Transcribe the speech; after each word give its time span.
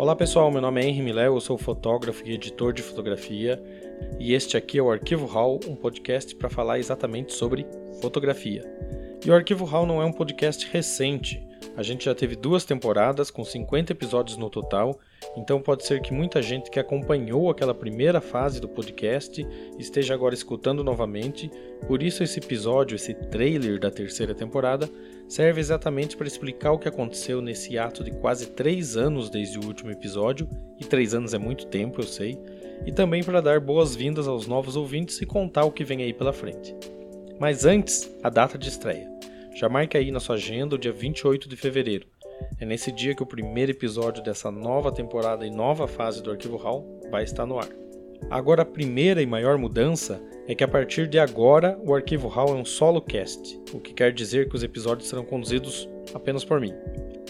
Olá 0.00 0.16
pessoal, 0.16 0.50
meu 0.50 0.62
nome 0.62 0.80
é 0.80 0.88
Henry 0.88 1.02
Miléo, 1.02 1.34
eu 1.34 1.40
sou 1.42 1.58
fotógrafo 1.58 2.26
e 2.26 2.32
editor 2.32 2.72
de 2.72 2.80
fotografia. 2.80 3.62
E 4.18 4.32
este 4.32 4.56
aqui 4.56 4.78
é 4.78 4.82
o 4.82 4.90
Arquivo 4.90 5.26
Hall, 5.26 5.60
um 5.68 5.76
podcast 5.76 6.34
para 6.36 6.48
falar 6.48 6.78
exatamente 6.78 7.34
sobre 7.34 7.66
fotografia. 8.00 8.64
E 9.22 9.30
o 9.30 9.34
Arquivo 9.34 9.66
Hall 9.66 9.84
não 9.84 10.00
é 10.00 10.04
um 10.06 10.12
podcast 10.12 10.66
recente, 10.72 11.46
a 11.80 11.82
gente 11.82 12.04
já 12.04 12.14
teve 12.14 12.36
duas 12.36 12.62
temporadas 12.66 13.30
com 13.30 13.42
50 13.42 13.92
episódios 13.92 14.36
no 14.36 14.50
total, 14.50 15.00
então 15.34 15.62
pode 15.62 15.86
ser 15.86 16.02
que 16.02 16.12
muita 16.12 16.42
gente 16.42 16.70
que 16.70 16.78
acompanhou 16.78 17.48
aquela 17.48 17.74
primeira 17.74 18.20
fase 18.20 18.60
do 18.60 18.68
podcast 18.68 19.46
esteja 19.78 20.12
agora 20.12 20.34
escutando 20.34 20.84
novamente, 20.84 21.50
por 21.88 22.02
isso 22.02 22.22
esse 22.22 22.38
episódio, 22.38 22.96
esse 22.96 23.14
trailer 23.14 23.80
da 23.80 23.90
terceira 23.90 24.34
temporada, 24.34 24.90
serve 25.26 25.58
exatamente 25.58 26.18
para 26.18 26.26
explicar 26.26 26.72
o 26.72 26.78
que 26.78 26.86
aconteceu 26.86 27.40
nesse 27.40 27.78
ato 27.78 28.04
de 28.04 28.10
quase 28.10 28.48
três 28.48 28.94
anos 28.98 29.30
desde 29.30 29.58
o 29.58 29.64
último 29.64 29.90
episódio, 29.90 30.46
e 30.78 30.84
três 30.84 31.14
anos 31.14 31.32
é 31.32 31.38
muito 31.38 31.66
tempo, 31.66 32.02
eu 32.02 32.06
sei, 32.06 32.38
e 32.84 32.92
também 32.92 33.24
para 33.24 33.40
dar 33.40 33.58
boas-vindas 33.58 34.28
aos 34.28 34.46
novos 34.46 34.76
ouvintes 34.76 35.18
e 35.22 35.24
contar 35.24 35.64
o 35.64 35.72
que 35.72 35.82
vem 35.82 36.02
aí 36.02 36.12
pela 36.12 36.34
frente. 36.34 36.76
Mas 37.38 37.64
antes, 37.64 38.14
a 38.22 38.28
data 38.28 38.58
de 38.58 38.68
estreia. 38.68 39.19
Já 39.54 39.68
marque 39.68 39.96
aí 39.96 40.10
na 40.10 40.20
sua 40.20 40.36
agenda 40.36 40.76
o 40.76 40.78
dia 40.78 40.92
28 40.92 41.48
de 41.48 41.56
fevereiro. 41.56 42.06
É 42.58 42.64
nesse 42.64 42.92
dia 42.92 43.14
que 43.14 43.22
o 43.22 43.26
primeiro 43.26 43.72
episódio 43.72 44.22
dessa 44.22 44.50
nova 44.50 44.92
temporada 44.92 45.46
e 45.46 45.50
nova 45.50 45.86
fase 45.86 46.22
do 46.22 46.30
Arquivo 46.30 46.56
Hall 46.56 47.00
vai 47.10 47.24
estar 47.24 47.46
no 47.46 47.58
ar. 47.58 47.68
Agora, 48.30 48.62
a 48.62 48.66
primeira 48.66 49.22
e 49.22 49.26
maior 49.26 49.56
mudança 49.58 50.20
é 50.46 50.54
que 50.54 50.62
a 50.62 50.68
partir 50.68 51.08
de 51.08 51.18
agora 51.18 51.78
o 51.82 51.94
Arquivo 51.94 52.28
Hall 52.28 52.50
é 52.50 52.58
um 52.60 52.64
solo 52.64 53.00
cast, 53.00 53.58
o 53.72 53.80
que 53.80 53.94
quer 53.94 54.12
dizer 54.12 54.48
que 54.48 54.56
os 54.56 54.62
episódios 54.62 55.08
serão 55.08 55.24
conduzidos 55.24 55.88
apenas 56.14 56.44
por 56.44 56.60
mim. 56.60 56.74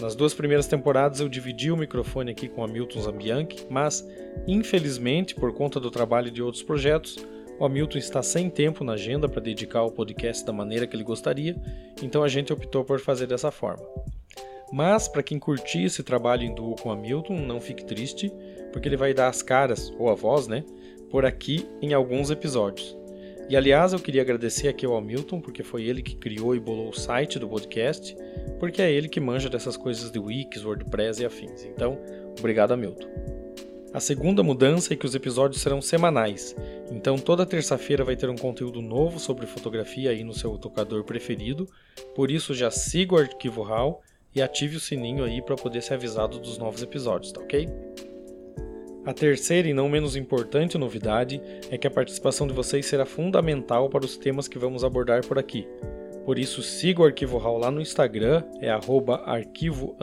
Nas 0.01 0.15
duas 0.15 0.35
primeiras 0.35 0.67
temporadas 0.67 1.21
eu 1.21 1.29
dividi 1.29 1.71
o 1.71 1.77
microfone 1.77 2.31
aqui 2.31 2.49
com 2.49 2.65
a 2.65 2.69
Milton 2.69 3.01
Zambianchi, 3.03 3.67
mas 3.69 4.07
infelizmente, 4.47 5.35
por 5.35 5.53
conta 5.53 5.79
do 5.79 5.91
trabalho 5.91 6.31
de 6.31 6.43
outros 6.43 6.63
projetos, 6.63 7.19
o 7.61 7.67
Hamilton 7.67 7.99
está 7.99 8.23
sem 8.23 8.49
tempo 8.49 8.83
na 8.83 8.95
agenda 8.95 9.29
para 9.29 9.43
dedicar 9.43 9.81
ao 9.81 9.93
podcast 9.93 10.47
da 10.47 10.53
maneira 10.53 10.87
que 10.87 10.97
ele 10.97 11.05
gostaria, 11.05 11.55
então 12.03 12.23
a 12.23 12.29
gente 12.29 12.55
optou 12.55 12.83
por 12.83 12.99
fazer 12.99 13.27
dessa 13.27 13.51
forma. 13.51 13.87
Mas 14.73 15.07
para 15.07 15.23
quem 15.23 15.39
curtir 15.39 15.85
esse 15.85 16.03
trabalho 16.03 16.43
em 16.43 16.55
duo 16.55 16.75
com 16.75 16.89
o 16.89 16.93
Hamilton, 16.93 17.35
não 17.35 17.61
fique 17.61 17.85
triste, 17.85 18.33
porque 18.73 18.89
ele 18.89 18.97
vai 18.97 19.13
dar 19.13 19.29
as 19.29 19.43
caras, 19.43 19.93
ou 19.99 20.09
a 20.09 20.15
voz, 20.15 20.49
né, 20.49 20.65
por 21.11 21.27
aqui 21.27 21.69
em 21.83 21.93
alguns 21.93 22.31
episódios. 22.31 22.97
E 23.47 23.55
aliás, 23.55 23.93
eu 23.93 23.99
queria 23.99 24.23
agradecer 24.23 24.69
aqui 24.69 24.87
ao 24.87 24.97
Hamilton, 24.97 25.41
porque 25.41 25.63
foi 25.63 25.85
ele 25.85 26.01
que 26.01 26.17
criou 26.17 26.57
e 26.57 26.61
bolou 26.61 26.89
o 26.89 26.99
site 26.99 27.39
do 27.39 27.47
podcast, 27.47 28.17
porque 28.59 28.81
é 28.81 28.91
ele 28.91 29.09
que 29.09 29.21
manja 29.21 29.51
dessas 29.51 29.77
coisas 29.77 30.11
de 30.11 30.19
Wix, 30.19 30.65
WordPress 30.65 31.21
e 31.21 31.27
afins. 31.27 31.65
Então, 31.65 31.99
obrigado, 32.39 32.73
Hamilton. 32.73 33.50
A 33.93 33.99
segunda 33.99 34.41
mudança 34.41 34.95
é 34.95 34.97
que 34.97 35.05
os 35.05 35.17
episódios 35.17 35.61
serão 35.61 35.83
semanais, 35.83 36.55
então 36.93 37.19
toda 37.19 37.45
terça-feira 37.45 38.05
vai 38.05 38.15
ter 38.15 38.31
um 38.31 38.37
conteúdo 38.37 38.81
novo 38.81 39.19
sobre 39.19 39.47
fotografia 39.47 40.11
aí 40.11 40.23
no 40.23 40.33
seu 40.33 40.57
tocador 40.57 41.03
preferido, 41.03 41.69
por 42.15 42.31
isso 42.31 42.55
já 42.55 42.71
siga 42.71 43.17
o 43.17 43.19
Arquivo 43.19 43.63
RAW 43.63 44.01
e 44.33 44.41
ative 44.41 44.77
o 44.77 44.81
sininho 44.81 45.25
aí 45.25 45.43
para 45.43 45.57
poder 45.57 45.83
ser 45.83 45.95
avisado 45.95 46.39
dos 46.39 46.57
novos 46.57 46.83
episódios, 46.83 47.33
tá 47.33 47.41
ok? 47.41 47.69
A 49.05 49.13
terceira 49.13 49.67
e 49.67 49.75
não 49.75 49.89
menos 49.89 50.15
importante 50.15 50.79
novidade 50.79 51.43
é 51.69 51.77
que 51.77 51.89
a 51.89 51.91
participação 51.91 52.47
de 52.47 52.53
vocês 52.53 52.87
será 52.87 53.05
fundamental 53.05 53.91
para 53.91 54.05
os 54.05 54.17
temas 54.17 54.47
que 54.47 54.57
vamos 54.59 54.85
abordar 54.85 55.27
por 55.27 55.37
aqui. 55.37 55.67
Por 56.25 56.39
isso, 56.39 56.63
siga 56.63 57.03
o 57.03 57.05
Arquivo 57.05 57.39
RAW 57.39 57.59
lá 57.59 57.73
no 57.73 57.81
Instagram, 57.81 58.45
é 58.61 58.71
arquivo_RAW, 58.71 59.97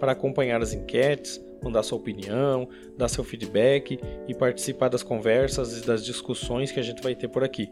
para 0.00 0.12
acompanhar 0.12 0.60
as 0.60 0.72
enquetes, 0.72 1.40
mandar 1.62 1.82
sua 1.82 1.98
opinião, 1.98 2.68
dar 2.96 3.08
seu 3.08 3.24
feedback 3.24 3.98
e 4.28 4.34
participar 4.34 4.88
das 4.88 5.02
conversas 5.02 5.78
e 5.78 5.86
das 5.86 6.04
discussões 6.04 6.72
que 6.72 6.80
a 6.80 6.82
gente 6.82 7.02
vai 7.02 7.14
ter 7.14 7.28
por 7.28 7.44
aqui. 7.44 7.70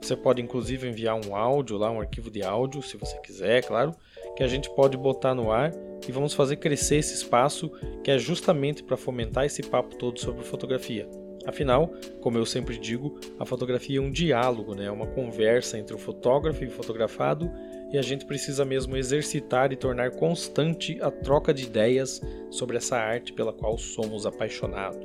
Você 0.00 0.16
pode 0.16 0.40
inclusive 0.40 0.88
enviar 0.88 1.14
um 1.14 1.36
áudio 1.36 1.76
lá, 1.76 1.90
um 1.90 2.00
arquivo 2.00 2.30
de 2.30 2.42
áudio, 2.42 2.82
se 2.82 2.96
você 2.96 3.18
quiser, 3.18 3.64
claro, 3.64 3.94
que 4.36 4.42
a 4.42 4.48
gente 4.48 4.70
pode 4.74 4.96
botar 4.96 5.34
no 5.34 5.50
ar 5.52 5.72
e 6.06 6.12
vamos 6.12 6.34
fazer 6.34 6.56
crescer 6.56 6.96
esse 6.96 7.14
espaço 7.14 7.70
que 8.02 8.10
é 8.10 8.18
justamente 8.18 8.82
para 8.82 8.96
fomentar 8.96 9.44
esse 9.44 9.62
papo 9.62 9.94
todo 9.96 10.18
sobre 10.18 10.42
fotografia. 10.42 11.08
Afinal, 11.46 11.92
como 12.20 12.36
eu 12.36 12.44
sempre 12.44 12.76
digo, 12.76 13.18
a 13.38 13.46
fotografia 13.46 13.98
é 13.98 14.00
um 14.00 14.10
diálogo, 14.10 14.74
né? 14.74 14.86
é 14.86 14.90
uma 14.90 15.06
conversa 15.06 15.78
entre 15.78 15.94
o 15.94 15.98
fotógrafo 15.98 16.64
e 16.64 16.66
o 16.66 16.70
fotografado, 16.70 17.50
e 17.92 17.98
a 17.98 18.02
gente 18.02 18.24
precisa 18.24 18.64
mesmo 18.64 18.96
exercitar 18.96 19.72
e 19.72 19.76
tornar 19.76 20.12
constante 20.12 20.98
a 21.00 21.10
troca 21.10 21.52
de 21.52 21.64
ideias 21.64 22.20
sobre 22.50 22.76
essa 22.76 22.96
arte 22.96 23.32
pela 23.32 23.52
qual 23.52 23.76
somos 23.76 24.26
apaixonados. 24.26 25.04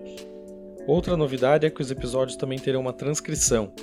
Outra 0.87 1.17
novidade 1.17 1.65
é 1.65 1.69
que 1.69 1.81
os 1.81 1.89
episódios 1.89 2.37
também 2.37 2.59
terão 2.59 2.81
uma 2.81 2.93
transcrição, 2.93 3.73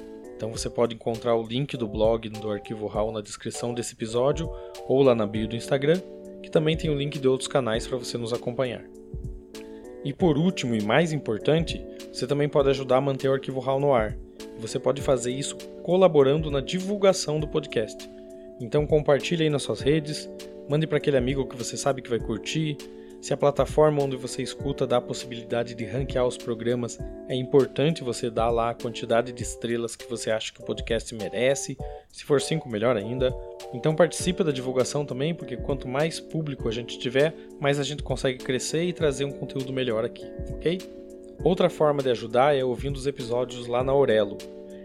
então 0.42 0.50
você 0.50 0.68
pode 0.68 0.92
encontrar 0.92 1.36
o 1.36 1.46
link 1.46 1.76
do 1.76 1.86
blog 1.86 2.28
do 2.28 2.50
Arquivo 2.50 2.88
RAW 2.88 3.12
na 3.12 3.20
descrição 3.20 3.72
desse 3.72 3.94
episódio 3.94 4.50
ou 4.88 5.00
lá 5.00 5.14
na 5.14 5.24
bio 5.24 5.46
do 5.46 5.54
Instagram, 5.54 6.00
que 6.42 6.50
também 6.50 6.76
tem 6.76 6.90
o 6.90 6.98
link 6.98 7.16
de 7.16 7.28
outros 7.28 7.46
canais 7.46 7.86
para 7.86 7.96
você 7.96 8.18
nos 8.18 8.32
acompanhar. 8.32 8.82
E 10.04 10.12
por 10.12 10.36
último 10.36 10.74
e 10.74 10.82
mais 10.82 11.12
importante, 11.12 11.80
você 12.12 12.26
também 12.26 12.48
pode 12.48 12.68
ajudar 12.70 12.96
a 12.96 13.00
manter 13.00 13.28
o 13.28 13.34
Arquivo 13.34 13.60
RAW 13.60 13.78
no 13.78 13.94
ar. 13.94 14.18
Você 14.58 14.80
pode 14.80 15.00
fazer 15.00 15.30
isso 15.30 15.56
colaborando 15.84 16.50
na 16.50 16.60
divulgação 16.60 17.38
do 17.38 17.46
podcast. 17.46 18.10
Então 18.60 18.86
compartilhe 18.86 19.44
aí 19.44 19.50
nas 19.50 19.62
suas 19.62 19.80
redes, 19.80 20.28
mande 20.68 20.86
para 20.86 20.98
aquele 20.98 21.16
amigo 21.16 21.46
que 21.46 21.56
você 21.56 21.76
sabe 21.76 22.02
que 22.02 22.10
vai 22.10 22.20
curtir, 22.20 22.76
se 23.22 23.32
a 23.32 23.36
plataforma 23.36 24.02
onde 24.02 24.16
você 24.16 24.42
escuta 24.42 24.84
dá 24.84 24.96
a 24.96 25.00
possibilidade 25.00 25.76
de 25.76 25.84
ranquear 25.84 26.26
os 26.26 26.36
programas, 26.36 26.98
é 27.28 27.36
importante 27.36 28.02
você 28.02 28.28
dar 28.28 28.50
lá 28.50 28.70
a 28.70 28.74
quantidade 28.74 29.30
de 29.30 29.44
estrelas 29.44 29.94
que 29.94 30.10
você 30.10 30.28
acha 30.28 30.52
que 30.52 30.60
o 30.60 30.64
podcast 30.64 31.14
merece. 31.14 31.78
Se 32.10 32.24
for 32.24 32.40
5, 32.40 32.68
melhor 32.68 32.96
ainda. 32.96 33.32
Então 33.72 33.94
participe 33.94 34.42
da 34.42 34.50
divulgação 34.50 35.06
também, 35.06 35.32
porque 35.32 35.56
quanto 35.56 35.86
mais 35.86 36.18
público 36.18 36.68
a 36.68 36.72
gente 36.72 36.98
tiver, 36.98 37.32
mais 37.60 37.78
a 37.78 37.84
gente 37.84 38.02
consegue 38.02 38.42
crescer 38.42 38.82
e 38.82 38.92
trazer 38.92 39.24
um 39.24 39.30
conteúdo 39.30 39.72
melhor 39.72 40.04
aqui, 40.04 40.26
ok? 40.50 40.80
Outra 41.44 41.70
forma 41.70 42.02
de 42.02 42.10
ajudar 42.10 42.56
é 42.56 42.64
ouvindo 42.64 42.96
os 42.96 43.06
episódios 43.06 43.68
lá 43.68 43.84
na 43.84 43.92
Aurelo. 43.92 44.36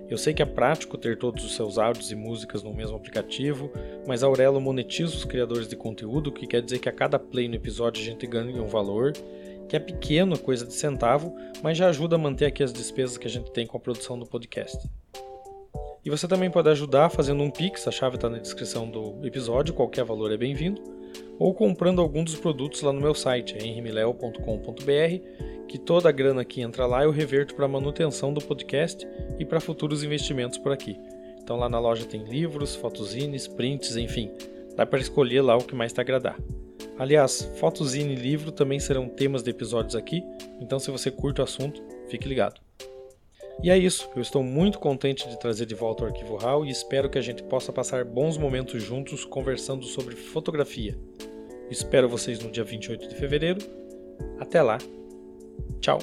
Eu 0.09 0.17
sei 0.17 0.33
que 0.33 0.41
é 0.41 0.45
prático 0.45 0.97
ter 0.97 1.17
todos 1.17 1.43
os 1.43 1.55
seus 1.55 1.77
áudios 1.77 2.11
e 2.11 2.15
músicas 2.15 2.63
no 2.63 2.73
mesmo 2.73 2.95
aplicativo, 2.95 3.69
mas 4.07 4.23
a 4.23 4.27
Aurelo 4.27 4.61
monetiza 4.61 5.13
os 5.13 5.25
criadores 5.25 5.67
de 5.67 5.75
conteúdo, 5.75 6.31
que 6.31 6.47
quer 6.47 6.61
dizer 6.61 6.79
que 6.79 6.87
a 6.87 6.93
cada 6.93 7.19
play 7.19 7.47
no 7.49 7.55
episódio 7.55 8.01
a 8.01 8.05
gente 8.05 8.25
ganha 8.25 8.61
um 8.61 8.67
valor, 8.67 9.11
que 9.67 9.75
é 9.75 9.79
pequeno, 9.79 10.39
coisa 10.39 10.65
de 10.65 10.73
centavo, 10.73 11.35
mas 11.61 11.77
já 11.77 11.89
ajuda 11.89 12.15
a 12.15 12.19
manter 12.19 12.45
aqui 12.45 12.63
as 12.63 12.71
despesas 12.71 13.17
que 13.17 13.27
a 13.27 13.29
gente 13.29 13.51
tem 13.51 13.67
com 13.67 13.75
a 13.75 13.79
produção 13.81 14.17
do 14.17 14.25
podcast. 14.25 14.89
E 16.05 16.09
você 16.09 16.25
também 16.25 16.49
pode 16.49 16.69
ajudar 16.69 17.09
fazendo 17.09 17.43
um 17.43 17.51
Pix, 17.51 17.85
a 17.85 17.91
chave 17.91 18.15
está 18.15 18.29
na 18.29 18.37
descrição 18.37 18.89
do 18.89 19.19
episódio, 19.27 19.73
qualquer 19.73 20.05
valor 20.05 20.31
é 20.31 20.37
bem-vindo, 20.37 20.81
ou 21.39 21.53
comprando 21.53 22.01
algum 22.01 22.23
dos 22.23 22.35
produtos 22.35 22.81
lá 22.81 22.91
no 22.91 23.01
meu 23.01 23.13
site, 23.13 23.57
henrimileo.com.br, 23.57 25.67
que 25.67 25.77
toda 25.77 26.09
a 26.09 26.11
grana 26.11 26.45
que 26.45 26.61
entra 26.61 26.85
lá 26.85 27.03
eu 27.03 27.11
reverto 27.11 27.55
para 27.55 27.67
manutenção 27.67 28.33
do 28.33 28.41
podcast 28.41 29.07
e 29.37 29.45
para 29.45 29.59
futuros 29.59 30.03
investimentos 30.03 30.57
por 30.57 30.71
aqui. 30.71 30.97
Então 31.41 31.57
lá 31.57 31.69
na 31.69 31.79
loja 31.79 32.05
tem 32.05 32.23
livros, 32.23 32.75
fotozines, 32.75 33.47
prints, 33.47 33.95
enfim, 33.95 34.31
dá 34.75 34.85
para 34.85 34.99
escolher 34.99 35.41
lá 35.41 35.55
o 35.55 35.63
que 35.63 35.75
mais 35.75 35.93
te 35.93 36.01
agradar. 36.01 36.37
Aliás, 36.97 37.51
fotozine 37.59 38.13
e 38.13 38.15
livro 38.15 38.51
também 38.51 38.79
serão 38.79 39.07
temas 39.07 39.43
de 39.43 39.51
episódios 39.51 39.95
aqui, 39.95 40.23
então 40.59 40.79
se 40.79 40.89
você 40.89 41.11
curte 41.11 41.41
o 41.41 41.43
assunto, 41.43 41.81
fique 42.09 42.27
ligado. 42.27 42.59
E 43.63 43.71
é 43.71 43.77
isso, 43.77 44.09
eu 44.15 44.21
estou 44.21 44.43
muito 44.43 44.77
contente 44.77 45.27
de 45.27 45.39
trazer 45.39 45.65
de 45.65 45.73
volta 45.73 46.03
o 46.03 46.07
Arquivo 46.07 46.35
RAW 46.35 46.65
e 46.65 46.69
espero 46.69 47.09
que 47.09 47.17
a 47.17 47.21
gente 47.21 47.41
possa 47.43 47.73
passar 47.73 48.05
bons 48.05 48.37
momentos 48.37 48.83
juntos 48.83 49.25
conversando 49.25 49.85
sobre 49.85 50.15
fotografia. 50.15 50.97
Espero 51.69 52.07
vocês 52.07 52.39
no 52.39 52.49
dia 52.51 52.63
28 52.63 53.07
de 53.07 53.15
fevereiro. 53.15 53.59
Até 54.39 54.61
lá! 54.61 54.77
Tchau! 55.79 55.99